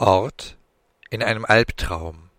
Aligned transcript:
Ort 0.00 0.56
in 1.10 1.24
einem 1.24 1.44
Albtraum. 1.44 2.30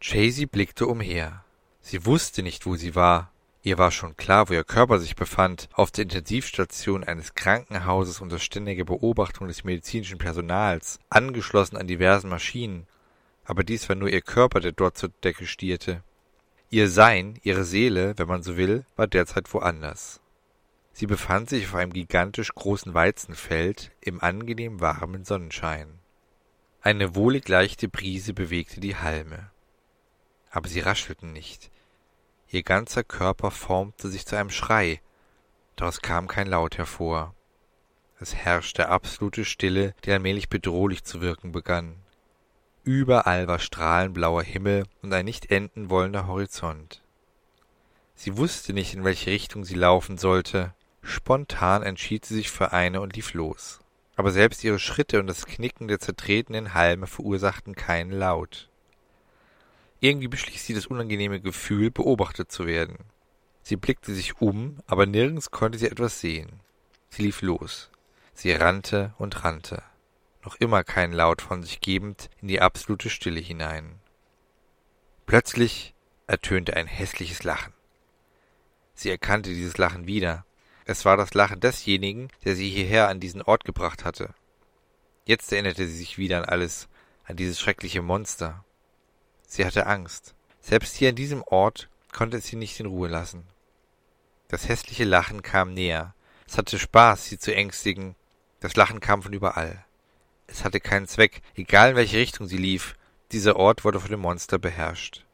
Chasey 0.00 0.46
blickte 0.46 0.88
umher. 0.88 1.44
Sie 1.80 2.04
wusste 2.04 2.42
nicht, 2.42 2.66
wo 2.66 2.74
sie 2.74 2.96
war. 2.96 3.30
Ihr 3.62 3.78
war 3.78 3.92
schon 3.92 4.16
klar, 4.16 4.48
wo 4.48 4.54
ihr 4.54 4.64
Körper 4.64 4.98
sich 4.98 5.14
befand, 5.14 5.68
auf 5.74 5.92
der 5.92 6.02
Intensivstation 6.02 7.04
eines 7.04 7.36
Krankenhauses 7.36 8.20
unter 8.20 8.40
ständiger 8.40 8.82
Beobachtung 8.82 9.46
des 9.46 9.62
medizinischen 9.62 10.18
Personals, 10.18 10.98
angeschlossen 11.08 11.76
an 11.76 11.86
diversen 11.86 12.30
Maschinen. 12.30 12.88
Aber 13.44 13.62
dies 13.62 13.88
war 13.88 13.94
nur 13.94 14.08
ihr 14.08 14.20
Körper, 14.20 14.58
der 14.58 14.72
dort 14.72 14.98
zur 14.98 15.10
Decke 15.22 15.46
stierte. 15.46 16.02
Ihr 16.68 16.90
Sein, 16.90 17.38
ihre 17.44 17.62
Seele, 17.64 18.14
wenn 18.16 18.26
man 18.26 18.42
so 18.42 18.56
will, 18.56 18.84
war 18.96 19.06
derzeit 19.06 19.54
woanders. 19.54 20.18
Sie 20.92 21.06
befand 21.06 21.48
sich 21.48 21.66
auf 21.66 21.76
einem 21.76 21.92
gigantisch 21.92 22.52
großen 22.52 22.92
Weizenfeld 22.92 23.92
im 24.00 24.20
angenehm 24.20 24.80
warmen 24.80 25.24
Sonnenschein. 25.24 25.97
Eine 26.88 27.14
wohlig 27.14 27.46
leichte 27.48 27.86
Brise 27.86 28.32
bewegte 28.32 28.80
die 28.80 28.96
Halme. 28.96 29.50
Aber 30.50 30.70
sie 30.70 30.80
raschelten 30.80 31.34
nicht. 31.34 31.70
Ihr 32.48 32.62
ganzer 32.62 33.04
Körper 33.04 33.50
formte 33.50 34.08
sich 34.08 34.24
zu 34.24 34.36
einem 34.36 34.48
Schrei, 34.48 35.02
es 35.78 36.00
kam 36.00 36.28
kein 36.28 36.46
Laut 36.46 36.78
hervor. 36.78 37.34
Es 38.20 38.34
herrschte 38.34 38.88
absolute 38.88 39.44
Stille, 39.44 39.94
die 40.06 40.12
allmählich 40.12 40.48
bedrohlich 40.48 41.04
zu 41.04 41.20
wirken 41.20 41.52
begann. 41.52 41.94
Überall 42.84 43.46
war 43.48 43.58
strahlenblauer 43.58 44.42
Himmel 44.42 44.86
und 45.02 45.12
ein 45.12 45.26
nicht 45.26 45.50
enden 45.50 45.90
wollender 45.90 46.26
Horizont. 46.26 47.02
Sie 48.14 48.38
wusste 48.38 48.72
nicht, 48.72 48.94
in 48.94 49.04
welche 49.04 49.30
Richtung 49.30 49.66
sie 49.66 49.74
laufen 49.74 50.16
sollte. 50.16 50.72
Spontan 51.02 51.82
entschied 51.82 52.24
sie 52.24 52.36
sich 52.36 52.50
für 52.50 52.72
eine 52.72 53.02
und 53.02 53.14
lief 53.14 53.34
los 53.34 53.82
aber 54.18 54.32
selbst 54.32 54.64
ihre 54.64 54.80
Schritte 54.80 55.20
und 55.20 55.28
das 55.28 55.46
Knicken 55.46 55.86
der 55.86 56.00
zertretenen 56.00 56.74
Halme 56.74 57.06
verursachten 57.06 57.76
keinen 57.76 58.10
Laut. 58.10 58.68
Irgendwie 60.00 60.26
beschließt 60.26 60.66
sie 60.66 60.74
das 60.74 60.86
unangenehme 60.86 61.40
Gefühl, 61.40 61.92
beobachtet 61.92 62.50
zu 62.50 62.66
werden. 62.66 62.98
Sie 63.62 63.76
blickte 63.76 64.12
sich 64.12 64.40
um, 64.40 64.78
aber 64.88 65.06
nirgends 65.06 65.52
konnte 65.52 65.78
sie 65.78 65.86
etwas 65.86 66.20
sehen. 66.20 66.48
Sie 67.10 67.22
lief 67.22 67.42
los. 67.42 67.92
Sie 68.34 68.50
rannte 68.50 69.14
und 69.18 69.44
rannte, 69.44 69.84
noch 70.44 70.56
immer 70.56 70.82
keinen 70.82 71.12
Laut 71.12 71.40
von 71.40 71.62
sich 71.62 71.80
gebend, 71.80 72.28
in 72.42 72.48
die 72.48 72.60
absolute 72.60 73.10
Stille 73.10 73.38
hinein. 73.38 74.00
Plötzlich 75.26 75.94
ertönte 76.26 76.74
ein 76.74 76.88
hässliches 76.88 77.44
Lachen. 77.44 77.72
Sie 78.94 79.10
erkannte 79.10 79.50
dieses 79.50 79.78
Lachen 79.78 80.08
wieder, 80.08 80.44
es 80.88 81.04
war 81.04 81.18
das 81.18 81.34
Lachen 81.34 81.60
desjenigen, 81.60 82.30
der 82.46 82.56
sie 82.56 82.70
hierher 82.70 83.08
an 83.08 83.20
diesen 83.20 83.42
Ort 83.42 83.66
gebracht 83.66 84.06
hatte. 84.06 84.30
Jetzt 85.26 85.52
erinnerte 85.52 85.86
sie 85.86 85.94
sich 85.94 86.16
wieder 86.16 86.38
an 86.38 86.46
alles, 86.46 86.88
an 87.24 87.36
dieses 87.36 87.60
schreckliche 87.60 88.00
Monster. 88.00 88.64
Sie 89.46 89.66
hatte 89.66 89.86
Angst. 89.86 90.34
Selbst 90.62 90.96
hier 90.96 91.10
an 91.10 91.14
diesem 91.14 91.42
Ort 91.42 91.90
konnte 92.10 92.38
es 92.38 92.46
sie 92.46 92.56
nicht 92.56 92.80
in 92.80 92.86
Ruhe 92.86 93.08
lassen. 93.08 93.44
Das 94.48 94.66
hässliche 94.66 95.04
Lachen 95.04 95.42
kam 95.42 95.74
näher. 95.74 96.14
Es 96.46 96.56
hatte 96.56 96.78
Spaß, 96.78 97.26
sie 97.26 97.38
zu 97.38 97.54
ängstigen. 97.54 98.16
Das 98.60 98.74
Lachen 98.74 99.00
kam 99.00 99.22
von 99.22 99.34
überall. 99.34 99.84
Es 100.46 100.64
hatte 100.64 100.80
keinen 100.80 101.06
Zweck, 101.06 101.42
egal 101.54 101.90
in 101.90 101.96
welche 101.96 102.16
Richtung 102.16 102.46
sie 102.46 102.56
lief. 102.56 102.96
Dieser 103.32 103.56
Ort 103.56 103.84
wurde 103.84 104.00
von 104.00 104.10
dem 104.10 104.20
Monster 104.20 104.58
beherrscht. 104.58 105.26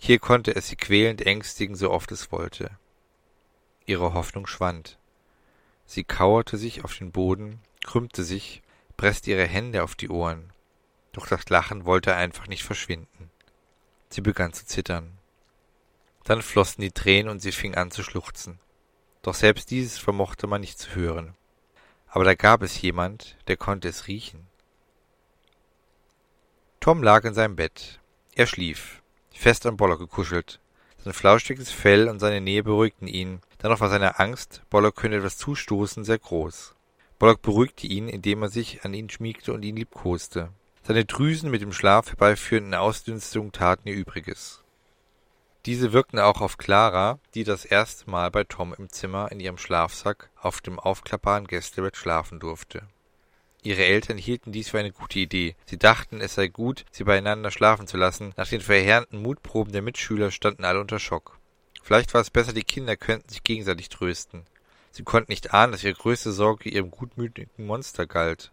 Hier 0.00 0.18
konnte 0.18 0.56
es 0.56 0.66
sie 0.66 0.76
quälend 0.76 1.24
ängstigen, 1.24 1.76
so 1.76 1.92
oft 1.92 2.10
es 2.10 2.32
wollte. 2.32 2.72
Ihre 3.86 4.14
Hoffnung 4.14 4.46
schwand. 4.46 4.98
Sie 5.86 6.02
kauerte 6.02 6.58
sich 6.58 6.84
auf 6.84 6.96
den 6.96 7.12
Boden, 7.12 7.60
krümmte 7.84 8.24
sich, 8.24 8.62
presste 8.96 9.30
ihre 9.30 9.46
Hände 9.46 9.84
auf 9.84 9.94
die 9.94 10.08
Ohren. 10.08 10.52
Doch 11.12 11.26
das 11.26 11.48
Lachen 11.48 11.84
wollte 11.84 12.14
einfach 12.14 12.48
nicht 12.48 12.64
verschwinden. 12.64 13.30
Sie 14.10 14.20
begann 14.20 14.52
zu 14.52 14.66
zittern. 14.66 15.16
Dann 16.24 16.42
flossen 16.42 16.82
die 16.82 16.90
Tränen 16.90 17.30
und 17.30 17.40
sie 17.40 17.52
fing 17.52 17.76
an 17.76 17.92
zu 17.92 18.02
schluchzen. 18.02 18.58
Doch 19.22 19.34
selbst 19.34 19.70
dieses 19.70 19.98
vermochte 19.98 20.48
man 20.48 20.60
nicht 20.60 20.78
zu 20.78 20.94
hören. 20.94 21.34
Aber 22.08 22.24
da 22.24 22.34
gab 22.34 22.62
es 22.62 22.80
jemand, 22.82 23.36
der 23.46 23.56
konnte 23.56 23.88
es 23.88 24.08
riechen. 24.08 24.46
Tom 26.80 27.02
lag 27.02 27.24
in 27.24 27.34
seinem 27.34 27.56
Bett. 27.56 28.00
Er 28.34 28.46
schlief, 28.46 29.02
fest 29.32 29.66
an 29.66 29.76
Boller 29.76 29.98
gekuschelt. 29.98 30.60
Sein 30.98 31.12
flauschiges 31.12 31.70
Fell 31.70 32.08
und 32.08 32.18
seine 32.18 32.40
Nähe 32.40 32.62
beruhigten 32.62 33.06
ihn, 33.06 33.40
Dennoch 33.66 33.80
war 33.80 33.90
seine 33.90 34.20
Angst, 34.20 34.62
Bollock 34.70 34.94
könne 34.94 35.16
etwas 35.16 35.38
zustoßen, 35.38 36.04
sehr 36.04 36.20
groß. 36.20 36.76
Bollock 37.18 37.42
beruhigte 37.42 37.88
ihn, 37.88 38.08
indem 38.08 38.42
er 38.42 38.48
sich 38.48 38.84
an 38.84 38.94
ihn 38.94 39.10
schmiegte 39.10 39.52
und 39.52 39.64
ihn 39.64 39.74
liebkoste. 39.74 40.50
Seine 40.84 41.04
Drüsen 41.04 41.50
mit 41.50 41.62
dem 41.62 41.72
Schlaf 41.72 42.10
herbeiführenden 42.10 42.74
Ausdünstungen 42.74 43.50
taten 43.50 43.88
ihr 43.88 43.96
Übriges. 43.96 44.62
Diese 45.64 45.92
wirkten 45.92 46.20
auch 46.20 46.42
auf 46.42 46.58
Clara, 46.58 47.18
die 47.34 47.42
das 47.42 47.64
erste 47.64 48.08
Mal 48.08 48.30
bei 48.30 48.44
Tom 48.44 48.72
im 48.72 48.88
Zimmer 48.88 49.32
in 49.32 49.40
ihrem 49.40 49.58
Schlafsack 49.58 50.30
auf 50.40 50.60
dem 50.60 50.78
aufklappbaren 50.78 51.48
Gästebett 51.48 51.96
schlafen 51.96 52.38
durfte. 52.38 52.86
Ihre 53.64 53.84
Eltern 53.84 54.16
hielten 54.16 54.52
dies 54.52 54.68
für 54.68 54.78
eine 54.78 54.92
gute 54.92 55.18
Idee. 55.18 55.56
Sie 55.64 55.76
dachten, 55.76 56.20
es 56.20 56.36
sei 56.36 56.46
gut, 56.46 56.84
sie 56.92 57.02
beieinander 57.02 57.50
schlafen 57.50 57.88
zu 57.88 57.96
lassen. 57.96 58.32
Nach 58.36 58.46
den 58.46 58.60
verheerenden 58.60 59.20
Mutproben 59.22 59.72
der 59.72 59.82
Mitschüler 59.82 60.30
standen 60.30 60.64
alle 60.64 60.80
unter 60.80 61.00
Schock. 61.00 61.40
Vielleicht 61.86 62.14
war 62.14 62.20
es 62.20 62.30
besser, 62.30 62.52
die 62.52 62.64
Kinder 62.64 62.96
könnten 62.96 63.28
sich 63.28 63.44
gegenseitig 63.44 63.88
trösten. 63.90 64.44
Sie 64.90 65.04
konnten 65.04 65.30
nicht 65.30 65.54
ahnen, 65.54 65.70
dass 65.70 65.84
ihre 65.84 65.94
größte 65.94 66.32
Sorge 66.32 66.68
ihrem 66.68 66.90
gutmütigen 66.90 67.64
Monster 67.64 68.08
galt. 68.08 68.50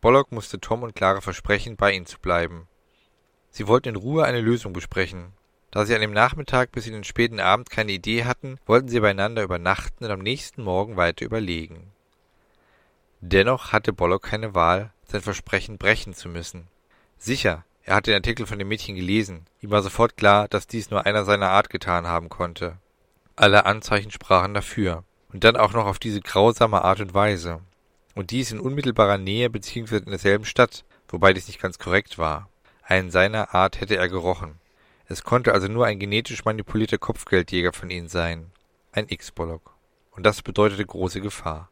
Bollock 0.00 0.30
musste 0.30 0.60
Tom 0.60 0.84
und 0.84 0.94
Clara 0.94 1.20
versprechen, 1.20 1.74
bei 1.74 1.90
ihnen 1.90 2.06
zu 2.06 2.20
bleiben. 2.20 2.68
Sie 3.50 3.66
wollten 3.66 3.88
in 3.88 3.96
Ruhe 3.96 4.22
eine 4.22 4.40
Lösung 4.40 4.72
besprechen. 4.72 5.32
Da 5.72 5.86
sie 5.86 5.94
an 5.96 6.02
dem 6.02 6.12
Nachmittag 6.12 6.70
bis 6.70 6.86
in 6.86 6.92
den 6.92 7.02
späten 7.02 7.40
Abend 7.40 7.68
keine 7.68 7.90
Idee 7.90 8.22
hatten, 8.22 8.60
wollten 8.64 8.86
sie 8.86 9.00
beieinander 9.00 9.42
übernachten 9.42 10.04
und 10.04 10.12
am 10.12 10.20
nächsten 10.20 10.62
Morgen 10.62 10.96
weiter 10.96 11.24
überlegen. 11.24 11.90
Dennoch 13.22 13.72
hatte 13.72 13.92
Bollock 13.92 14.22
keine 14.22 14.54
Wahl, 14.54 14.92
sein 15.02 15.20
Versprechen 15.20 15.78
brechen 15.78 16.14
zu 16.14 16.28
müssen. 16.28 16.68
Sicher, 17.18 17.64
er 17.84 17.96
hatte 17.96 18.10
den 18.10 18.16
Artikel 18.16 18.46
von 18.46 18.58
dem 18.58 18.68
Mädchen 18.68 18.96
gelesen. 18.96 19.44
Ihm 19.60 19.70
war 19.70 19.82
sofort 19.82 20.16
klar, 20.16 20.48
dass 20.48 20.66
dies 20.66 20.90
nur 20.90 21.04
einer 21.04 21.24
seiner 21.24 21.50
Art 21.50 21.68
getan 21.68 22.06
haben 22.06 22.30
konnte. 22.30 22.78
Alle 23.36 23.66
Anzeichen 23.66 24.10
sprachen 24.10 24.54
dafür. 24.54 25.04
Und 25.32 25.44
dann 25.44 25.56
auch 25.56 25.72
noch 25.74 25.84
auf 25.84 25.98
diese 25.98 26.20
grausame 26.20 26.82
Art 26.82 27.00
und 27.00 27.12
Weise. 27.12 27.60
Und 28.14 28.30
dies 28.30 28.52
in 28.52 28.60
unmittelbarer 28.60 29.18
Nähe 29.18 29.50
bzw. 29.50 29.98
in 29.98 30.10
derselben 30.10 30.46
Stadt, 30.46 30.84
wobei 31.08 31.34
dies 31.34 31.48
nicht 31.48 31.60
ganz 31.60 31.78
korrekt 31.78 32.16
war. 32.16 32.48
Einen 32.82 33.10
seiner 33.10 33.54
Art 33.54 33.80
hätte 33.80 33.96
er 33.96 34.08
gerochen. 34.08 34.60
Es 35.06 35.22
konnte 35.22 35.52
also 35.52 35.68
nur 35.68 35.84
ein 35.84 35.98
genetisch 35.98 36.44
manipulierter 36.44 36.98
Kopfgeldjäger 36.98 37.74
von 37.74 37.90
ihnen 37.90 38.08
sein. 38.08 38.52
Ein 38.92 39.06
X-Bollock. 39.08 39.74
Und 40.12 40.24
das 40.24 40.40
bedeutete 40.40 40.86
große 40.86 41.20
Gefahr. 41.20 41.68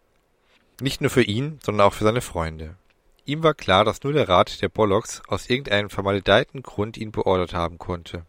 Nicht 0.81 1.01
nur 1.01 1.11
für 1.11 1.23
ihn, 1.23 1.59
sondern 1.63 1.87
auch 1.87 1.95
für 1.95 2.05
seine 2.05 2.21
Freunde. 2.21 2.77
Ihm 3.25 3.43
war 3.43 3.55
klar, 3.55 3.85
dass 3.85 4.03
nur 4.03 4.13
der 4.13 4.29
Rat 4.29 4.61
der 4.63 4.69
Bollocks 4.69 5.23
aus 5.29 5.49
irgendeinem 5.49 5.91
vermaledeiten 5.91 6.63
Grund 6.63 6.97
ihn 6.97 7.13
beordert 7.13 7.55
haben 7.55 7.79
konnte. 7.79 8.27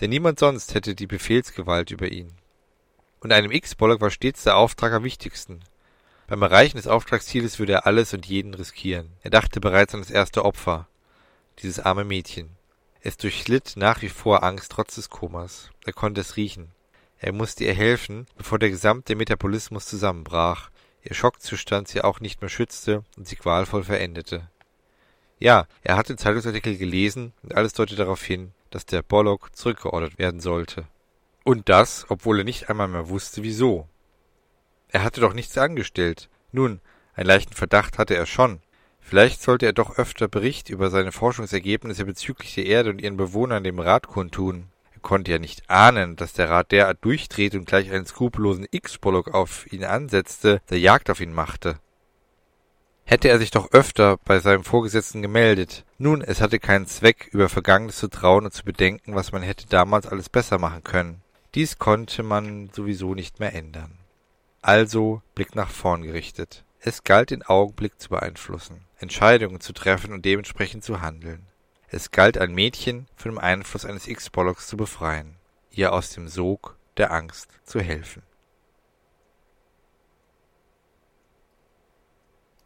Denn 0.00 0.10
niemand 0.10 0.38
sonst 0.38 0.74
hätte 0.74 0.94
die 0.94 1.06
Befehlsgewalt 1.06 1.90
über 1.90 2.08
ihn. 2.08 2.32
Und 3.20 3.32
einem 3.32 3.50
X-Bollock 3.50 4.00
war 4.00 4.10
stets 4.10 4.44
der 4.44 4.56
Auftrag 4.56 4.92
am 4.92 5.04
wichtigsten. 5.04 5.60
Beim 6.26 6.42
Erreichen 6.42 6.76
des 6.76 6.86
Auftragszieles 6.86 7.58
würde 7.58 7.72
er 7.72 7.86
alles 7.86 8.12
und 8.12 8.26
jeden 8.26 8.54
riskieren. 8.54 9.12
Er 9.22 9.30
dachte 9.30 9.60
bereits 9.60 9.94
an 9.94 10.00
das 10.00 10.10
erste 10.10 10.44
Opfer, 10.44 10.88
dieses 11.60 11.80
arme 11.80 12.04
Mädchen. 12.04 12.50
Es 13.00 13.16
durchlitt 13.16 13.74
nach 13.76 14.02
wie 14.02 14.08
vor 14.08 14.42
Angst 14.42 14.72
trotz 14.72 14.96
des 14.96 15.08
Komas. 15.08 15.70
Er 15.84 15.92
konnte 15.92 16.20
es 16.20 16.36
riechen. 16.36 16.72
Er 17.18 17.32
musste 17.32 17.64
ihr 17.64 17.74
helfen, 17.74 18.26
bevor 18.36 18.58
der 18.58 18.70
gesamte 18.70 19.16
Metabolismus 19.16 19.86
zusammenbrach, 19.86 20.70
ihr 21.08 21.14
Schockzustand 21.14 21.88
sie 21.88 22.02
auch 22.02 22.20
nicht 22.20 22.40
mehr 22.42 22.50
schützte 22.50 23.02
und 23.16 23.26
sie 23.26 23.36
qualvoll 23.36 23.82
verendete. 23.82 24.48
Ja, 25.38 25.66
er 25.82 25.96
hatte 25.96 26.16
Zeitungsartikel 26.16 26.76
gelesen 26.76 27.32
und 27.42 27.54
alles 27.54 27.72
deutete 27.72 27.96
darauf 27.96 28.22
hin, 28.22 28.52
dass 28.70 28.84
der 28.84 29.02
Bollock 29.02 29.56
zurückgeordert 29.56 30.18
werden 30.18 30.40
sollte. 30.40 30.84
Und 31.44 31.68
das, 31.68 32.04
obwohl 32.08 32.40
er 32.40 32.44
nicht 32.44 32.68
einmal 32.68 32.88
mehr 32.88 33.08
wusste, 33.08 33.42
wieso. 33.42 33.88
Er 34.88 35.02
hatte 35.02 35.20
doch 35.20 35.32
nichts 35.32 35.56
angestellt. 35.56 36.28
Nun, 36.52 36.80
einen 37.14 37.26
leichten 37.26 37.54
Verdacht 37.54 37.98
hatte 37.98 38.14
er 38.14 38.26
schon. 38.26 38.60
Vielleicht 39.00 39.40
sollte 39.40 39.64
er 39.64 39.72
doch 39.72 39.96
öfter 39.96 40.28
Bericht 40.28 40.68
über 40.68 40.90
seine 40.90 41.12
Forschungsergebnisse 41.12 42.04
bezüglich 42.04 42.54
der 42.54 42.66
Erde 42.66 42.90
und 42.90 43.00
ihren 43.00 43.16
Bewohnern 43.16 43.64
dem 43.64 43.78
Rat 43.78 44.08
kundtun. 44.08 44.66
Konnte 45.02 45.30
ja 45.30 45.38
nicht 45.38 45.68
ahnen, 45.68 46.16
dass 46.16 46.32
der 46.32 46.50
Rat 46.50 46.72
derart 46.72 46.98
durchdrehte 47.02 47.58
und 47.58 47.66
gleich 47.66 47.90
einen 47.90 48.06
skrupellosen 48.06 48.66
X-Bollock 48.70 49.34
auf 49.34 49.70
ihn 49.72 49.84
ansetzte, 49.84 50.60
der 50.70 50.78
Jagd 50.78 51.10
auf 51.10 51.20
ihn 51.20 51.32
machte. 51.32 51.78
Hätte 53.04 53.28
er 53.28 53.38
sich 53.38 53.50
doch 53.50 53.72
öfter 53.72 54.18
bei 54.24 54.38
seinem 54.38 54.64
Vorgesetzten 54.64 55.22
gemeldet. 55.22 55.86
Nun, 55.96 56.20
es 56.20 56.42
hatte 56.42 56.58
keinen 56.58 56.86
Zweck, 56.86 57.28
über 57.32 57.48
Vergangenes 57.48 57.96
zu 57.96 58.08
trauen 58.08 58.44
und 58.44 58.52
zu 58.52 58.64
bedenken, 58.64 59.14
was 59.14 59.32
man 59.32 59.42
hätte 59.42 59.66
damals 59.66 60.06
alles 60.06 60.28
besser 60.28 60.58
machen 60.58 60.84
können. 60.84 61.22
Dies 61.54 61.78
konnte 61.78 62.22
man 62.22 62.68
sowieso 62.74 63.14
nicht 63.14 63.40
mehr 63.40 63.54
ändern. 63.54 63.98
Also 64.60 65.22
Blick 65.34 65.54
nach 65.54 65.70
vorn 65.70 66.02
gerichtet. 66.02 66.64
Es 66.80 67.02
galt, 67.02 67.30
den 67.30 67.42
Augenblick 67.42 67.98
zu 67.98 68.10
beeinflussen, 68.10 68.84
Entscheidungen 68.98 69.60
zu 69.60 69.72
treffen 69.72 70.12
und 70.12 70.24
dementsprechend 70.24 70.84
zu 70.84 71.00
handeln. 71.00 71.46
Es 71.90 72.10
galt, 72.10 72.36
ein 72.36 72.52
Mädchen 72.52 73.06
von 73.16 73.32
dem 73.32 73.38
Einfluss 73.38 73.86
eines 73.86 74.08
X-Bollocks 74.08 74.66
zu 74.66 74.76
befreien, 74.76 75.36
ihr 75.70 75.94
aus 75.94 76.10
dem 76.10 76.28
Sog 76.28 76.76
der 76.98 77.12
Angst 77.12 77.48
zu 77.64 77.80
helfen. 77.80 78.22